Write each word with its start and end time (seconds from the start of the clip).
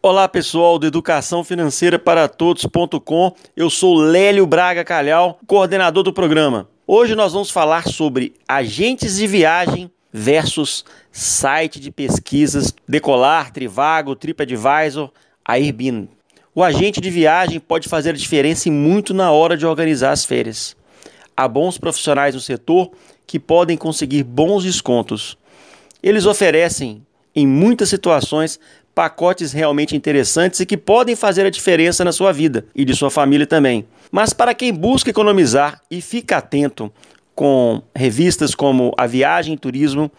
Olá 0.00 0.28
pessoal 0.28 0.78
do 0.78 0.86
Educação 0.86 1.42
Financeira 1.42 1.98
para 1.98 2.28
Todos.com. 2.28 3.34
Eu 3.56 3.68
sou 3.68 3.96
Lélio 3.96 4.46
Braga 4.46 4.84
Calhau, 4.84 5.40
coordenador 5.44 6.04
do 6.04 6.12
programa. 6.12 6.68
Hoje 6.86 7.16
nós 7.16 7.32
vamos 7.32 7.50
falar 7.50 7.82
sobre 7.88 8.32
agentes 8.46 9.16
de 9.16 9.26
viagem 9.26 9.90
versus 10.12 10.84
site 11.10 11.80
de 11.80 11.90
pesquisas 11.90 12.72
Decolar, 12.88 13.52
Trivago, 13.52 14.14
TripAdvisor, 14.14 15.10
Airbnb. 15.44 16.08
O 16.54 16.62
agente 16.62 17.00
de 17.00 17.10
viagem 17.10 17.58
pode 17.58 17.88
fazer 17.88 18.10
a 18.10 18.16
diferença 18.16 18.68
e 18.68 18.70
muito 18.70 19.12
na 19.12 19.32
hora 19.32 19.56
de 19.56 19.66
organizar 19.66 20.12
as 20.12 20.24
férias. 20.24 20.76
Há 21.36 21.48
bons 21.48 21.76
profissionais 21.76 22.36
no 22.36 22.40
setor 22.40 22.92
que 23.26 23.40
podem 23.40 23.76
conseguir 23.76 24.22
bons 24.22 24.62
descontos. 24.62 25.36
Eles 26.00 26.24
oferecem, 26.24 27.04
em 27.34 27.48
muitas 27.48 27.88
situações, 27.88 28.60
pacotes 28.98 29.52
realmente 29.52 29.94
interessantes 29.94 30.58
e 30.58 30.66
que 30.66 30.76
podem 30.76 31.14
fazer 31.14 31.46
a 31.46 31.50
diferença 31.50 32.04
na 32.04 32.10
sua 32.10 32.32
vida 32.32 32.66
e 32.74 32.84
de 32.84 32.96
sua 32.96 33.12
família 33.12 33.46
também. 33.46 33.86
Mas 34.10 34.32
para 34.32 34.52
quem 34.52 34.74
busca 34.74 35.08
economizar 35.08 35.80
e 35.88 36.00
fica 36.00 36.38
atento 36.38 36.92
com 37.32 37.80
revistas 37.94 38.56
como 38.56 38.92
A 38.98 39.06
Viagem 39.06 39.54
e 39.54 39.56
Turismo, 39.56 40.10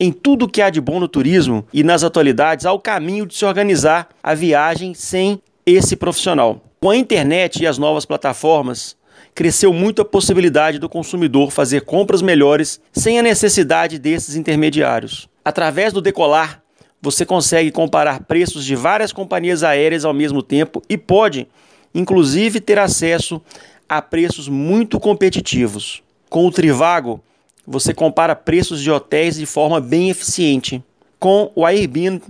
em 0.00 0.10
tudo 0.10 0.48
que 0.48 0.60
há 0.60 0.70
de 0.70 0.80
bom 0.80 0.98
no 0.98 1.06
turismo 1.06 1.64
e 1.72 1.84
nas 1.84 2.02
atualidades, 2.02 2.66
há 2.66 2.72
o 2.72 2.80
caminho 2.80 3.26
de 3.26 3.34
se 3.36 3.44
organizar 3.44 4.08
a 4.20 4.34
viagem 4.34 4.92
sem 4.92 5.40
esse 5.64 5.94
profissional. 5.94 6.64
Com 6.80 6.90
a 6.90 6.96
internet 6.96 7.62
e 7.62 7.66
as 7.68 7.78
novas 7.78 8.04
plataformas, 8.04 8.96
cresceu 9.36 9.72
muito 9.72 10.02
a 10.02 10.04
possibilidade 10.04 10.80
do 10.80 10.88
consumidor 10.88 11.52
fazer 11.52 11.82
compras 11.82 12.22
melhores 12.22 12.80
sem 12.92 13.20
a 13.20 13.22
necessidade 13.22 14.00
desses 14.00 14.34
intermediários. 14.34 15.28
Através 15.44 15.92
do 15.92 16.00
Decolar, 16.00 16.65
você 17.06 17.24
consegue 17.24 17.70
comparar 17.70 18.24
preços 18.24 18.64
de 18.64 18.74
várias 18.74 19.12
companhias 19.12 19.62
aéreas 19.62 20.04
ao 20.04 20.12
mesmo 20.12 20.42
tempo 20.42 20.82
e 20.88 20.98
pode, 20.98 21.46
inclusive, 21.94 22.60
ter 22.60 22.80
acesso 22.80 23.40
a 23.88 24.02
preços 24.02 24.48
muito 24.48 24.98
competitivos. 24.98 26.02
Com 26.28 26.44
o 26.44 26.50
Trivago, 26.50 27.22
você 27.64 27.94
compara 27.94 28.34
preços 28.34 28.82
de 28.82 28.90
hotéis 28.90 29.36
de 29.36 29.46
forma 29.46 29.80
bem 29.80 30.10
eficiente. 30.10 30.82
Com 31.20 31.52
o 31.54 31.64
Airbnb, 31.64 32.22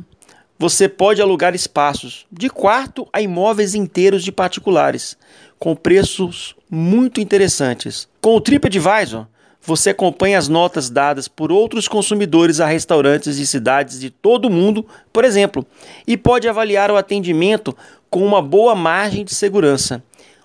você 0.58 0.90
pode 0.90 1.22
alugar 1.22 1.54
espaços 1.54 2.26
de 2.30 2.50
quarto 2.50 3.08
a 3.10 3.22
imóveis 3.22 3.74
inteiros 3.74 4.22
de 4.22 4.30
particulares, 4.30 5.16
com 5.58 5.74
preços 5.74 6.54
muito 6.70 7.18
interessantes. 7.18 8.06
Com 8.20 8.36
o 8.36 8.42
TripAdvisor, 8.42 9.26
você 9.66 9.90
acompanha 9.90 10.38
as 10.38 10.46
notas 10.46 10.88
dadas 10.88 11.26
por 11.26 11.50
outros 11.50 11.88
consumidores 11.88 12.60
a 12.60 12.66
restaurantes 12.66 13.36
de 13.36 13.44
cidades 13.44 13.98
de 13.98 14.10
todo 14.10 14.46
o 14.46 14.50
mundo, 14.50 14.86
por 15.12 15.24
exemplo, 15.24 15.66
e 16.06 16.16
pode 16.16 16.48
avaliar 16.48 16.88
o 16.88 16.96
atendimento 16.96 17.76
com 18.08 18.24
uma 18.24 18.40
boa 18.40 18.76
margem 18.76 19.24
de 19.24 19.34
segurança. 19.34 20.00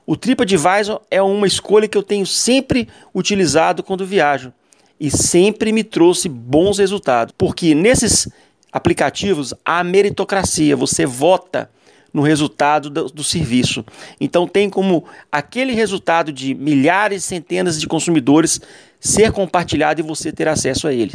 O 0.08 0.18
TripAdvisor 0.18 1.02
é 1.12 1.22
uma 1.22 1.46
escolha 1.46 1.88
que 1.88 1.98
eu 1.98 2.02
tenho 2.02 2.26
sempre 2.26 2.88
utilizado 3.14 3.84
quando 3.84 4.08
viajo 4.08 4.52
e 5.00 5.12
sempre 5.12 5.72
me 5.72 5.84
trouxe 5.84 6.28
bons 6.28 6.80
resultados, 6.80 7.34
porque 7.38 7.76
nesses 7.76 8.28
aplicativos 8.74 9.54
há 9.64 9.84
meritocracia, 9.84 10.76
você 10.76 11.06
vota 11.06 11.70
no 12.14 12.22
resultado 12.22 12.90
do, 12.90 13.06
do, 13.06 13.24
serviço. 13.24 13.86
Então 14.20 14.48
tem 14.48 14.70
como 14.70 15.06
aquele 15.32 15.74
resultado 15.74 16.32
de 16.32 16.54
milhares, 16.54 17.24
centenas 17.24 17.80
de 17.80 17.88
consumidores 17.88 18.60
ser 19.00 19.32
compartilhado 19.32 20.02
e 20.02 20.04
você 20.04 20.32
ter 20.32 20.48
acesso 20.48 20.88
a 20.88 20.94
ele. 20.94 21.14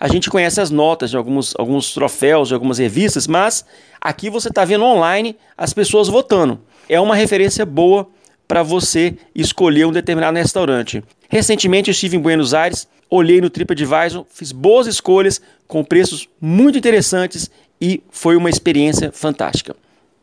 A 0.00 0.08
gente 0.08 0.28
conhece 0.28 0.60
as 0.60 0.70
notas 0.70 1.10
de 1.10 1.16
alguns, 1.16 1.54
alguns 1.56 1.94
troféus, 1.94 2.48
de 2.48 2.54
algumas 2.54 2.78
revistas, 2.78 3.26
mas 3.26 3.64
aqui 4.00 4.28
você 4.28 4.48
está 4.48 4.64
vendo 4.64 4.84
online 4.84 5.36
as 5.56 5.72
pessoas 5.72 6.08
votando. 6.08 6.60
É 6.88 7.00
uma 7.00 7.14
referência 7.14 7.64
boa 7.64 8.08
para 8.48 8.62
você 8.62 9.16
escolher 9.34 9.86
um 9.86 9.92
determinado 9.92 10.36
restaurante. 10.36 11.02
Recentemente 11.28 11.88
eu 11.88 11.92
estive 11.92 12.16
em 12.16 12.20
Buenos 12.20 12.52
Aires, 12.52 12.88
olhei 13.08 13.40
no 13.40 13.48
TripAdvisor, 13.48 14.26
fiz 14.28 14.52
boas 14.52 14.86
escolhas 14.86 15.40
com 15.68 15.84
preços 15.84 16.28
muito 16.40 16.76
interessantes 16.76 17.50
e 17.80 18.02
foi 18.10 18.36
uma 18.36 18.50
experiência 18.50 19.12
fantástica. 19.12 19.76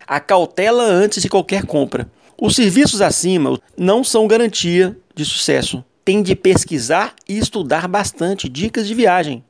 A 0.10 0.20
cautela 0.20 0.84
antes 0.84 1.22
de 1.22 1.30
qualquer 1.30 1.66
compra. 1.66 2.12
Os 2.42 2.56
serviços 2.56 3.00
acima 3.00 3.58
não 3.78 4.04
são 4.04 4.28
garantia 4.28 4.98
de 5.16 5.24
sucesso 5.24 5.86
tem 6.10 6.24
de 6.24 6.36
pesquisar 6.36 7.14
e 7.28 7.38
estudar 7.38 7.88
bastante 7.88 8.50
dicas 8.50 8.88
de 8.88 8.96
viagem. 8.96 9.44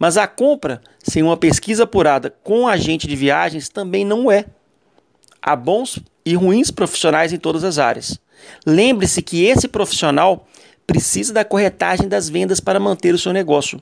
Mas 0.00 0.16
a 0.16 0.26
compra 0.26 0.82
sem 0.98 1.22
uma 1.22 1.36
pesquisa 1.36 1.84
apurada 1.84 2.34
com 2.42 2.66
agente 2.66 3.06
de 3.06 3.14
viagens 3.14 3.68
também 3.68 4.04
não 4.04 4.28
é. 4.28 4.46
Há 5.40 5.54
bons 5.54 6.00
e 6.26 6.34
ruins 6.34 6.72
profissionais 6.72 7.32
em 7.32 7.38
todas 7.38 7.62
as 7.62 7.78
áreas. 7.78 8.18
Lembre-se 8.66 9.22
que 9.22 9.44
esse 9.44 9.68
profissional 9.68 10.44
precisa 10.84 11.32
da 11.32 11.44
corretagem 11.44 12.08
das 12.08 12.28
vendas 12.28 12.58
para 12.58 12.80
manter 12.80 13.14
o 13.14 13.18
seu 13.18 13.32
negócio. 13.32 13.80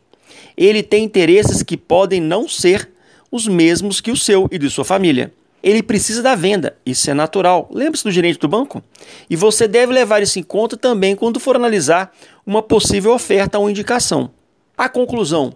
Ele 0.55 0.83
tem 0.83 1.05
interesses 1.05 1.63
que 1.63 1.75
podem 1.75 2.21
não 2.21 2.47
ser 2.47 2.91
os 3.33 3.49
mesmos 3.49 3.99
que 3.99 4.11
o 4.11 4.17
seu 4.17 4.47
e 4.53 4.59
de 4.59 4.69
sua 4.69 4.85
família 4.85 5.33
ele 5.63 5.83
precisa 5.83 6.23
da 6.23 6.35
venda. 6.35 6.77
Isso 6.85 7.11
é 7.11 7.15
natural. 7.15 7.69
Lembre-se 7.73 8.05
do 8.05 8.11
gerente 8.11 8.39
do 8.39 8.49
banco. 8.49 8.83
E 9.29 9.37
você 9.37 9.69
deve 9.69 9.93
levar 9.93 10.23
isso 10.23 10.39
em 10.39 10.43
conta 10.43 10.77
também 10.77 11.15
quando 11.15 11.41
for 11.41 11.57
analisar 11.57 12.13
uma 12.47 12.63
possível 12.63 13.13
oferta 13.13 13.59
ou 13.59 13.69
indicação. 13.69 14.31
A 14.77 14.89
conclusão: 14.89 15.55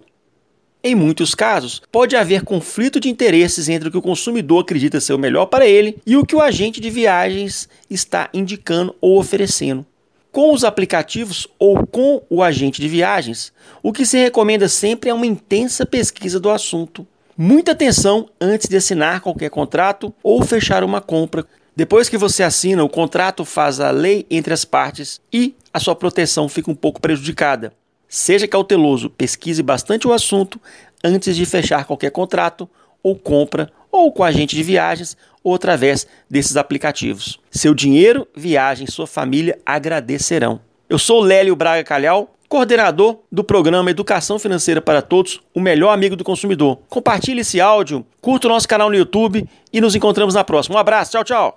em 0.82 0.94
muitos 0.94 1.34
casos, 1.34 1.80
pode 1.90 2.14
haver 2.14 2.42
conflito 2.42 3.00
de 3.00 3.08
interesses 3.08 3.70
entre 3.70 3.88
o 3.88 3.90
que 3.90 3.96
o 3.96 4.02
consumidor 4.02 4.62
acredita 4.62 5.00
ser 5.00 5.14
o 5.14 5.18
melhor 5.18 5.46
para 5.46 5.66
ele 5.66 5.96
e 6.04 6.14
o 6.14 6.26
que 6.26 6.36
o 6.36 6.42
agente 6.42 6.78
de 6.78 6.90
viagens 6.90 7.68
está 7.88 8.28
indicando 8.34 8.94
ou 9.00 9.18
oferecendo. 9.18 9.86
Com 10.30 10.52
os 10.52 10.62
aplicativos 10.62 11.48
ou 11.58 11.86
com 11.86 12.20
o 12.28 12.42
agente 12.42 12.82
de 12.82 12.88
viagens, 12.88 13.50
o 13.82 13.92
que 13.94 14.04
se 14.04 14.18
recomenda 14.18 14.68
sempre 14.68 15.08
é 15.08 15.14
uma 15.14 15.24
intensa 15.24 15.86
pesquisa 15.86 16.38
do 16.38 16.50
assunto 16.50 17.06
Muita 17.36 17.72
atenção 17.72 18.28
antes 18.40 18.68
de 18.68 18.76
assinar 18.76 19.20
qualquer 19.20 19.50
contrato 19.50 20.14
ou 20.22 20.44
fechar 20.44 20.84
uma 20.84 21.00
compra. 21.00 21.44
Depois 21.74 22.08
que 22.08 22.16
você 22.16 22.44
assina, 22.44 22.84
o 22.84 22.88
contrato 22.88 23.44
faz 23.44 23.80
a 23.80 23.90
lei 23.90 24.24
entre 24.30 24.54
as 24.54 24.64
partes 24.64 25.20
e 25.32 25.52
a 25.72 25.80
sua 25.80 25.96
proteção 25.96 26.48
fica 26.48 26.70
um 26.70 26.76
pouco 26.76 27.00
prejudicada. 27.00 27.72
Seja 28.08 28.46
cauteloso, 28.46 29.10
pesquise 29.10 29.64
bastante 29.64 30.06
o 30.06 30.12
assunto 30.12 30.60
antes 31.02 31.34
de 31.34 31.44
fechar 31.44 31.84
qualquer 31.84 32.12
contrato 32.12 32.70
ou 33.02 33.16
compra 33.16 33.68
ou 33.90 34.12
com 34.12 34.22
agente 34.22 34.54
de 34.54 34.62
viagens 34.62 35.16
ou 35.42 35.56
através 35.56 36.06
desses 36.30 36.56
aplicativos. 36.56 37.40
Seu 37.50 37.74
dinheiro, 37.74 38.28
viagem, 38.32 38.86
sua 38.86 39.08
família 39.08 39.58
agradecerão. 39.66 40.60
Eu 40.88 41.00
sou 41.00 41.20
Lélio 41.20 41.56
Braga 41.56 41.82
Calhau 41.82 42.33
coordenador 42.48 43.18
do 43.30 43.42
programa 43.42 43.90
Educação 43.90 44.38
Financeira 44.38 44.80
para 44.80 45.02
Todos, 45.02 45.40
o 45.54 45.60
melhor 45.60 45.92
amigo 45.92 46.16
do 46.16 46.24
consumidor. 46.24 46.78
Compartilhe 46.88 47.40
esse 47.40 47.60
áudio, 47.60 48.04
curta 48.20 48.46
o 48.46 48.50
nosso 48.50 48.68
canal 48.68 48.88
no 48.88 48.96
YouTube 48.96 49.48
e 49.72 49.80
nos 49.80 49.94
encontramos 49.94 50.34
na 50.34 50.44
próxima. 50.44 50.76
Um 50.76 50.78
abraço, 50.78 51.12
tchau, 51.12 51.24
tchau. 51.24 51.52